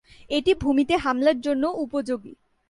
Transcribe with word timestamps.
এটি 0.29 0.51
ভূমিতে 0.53 0.93
হামলার 0.97 1.37
জন্যও 1.41 1.73
উপযোগী। 1.75 2.33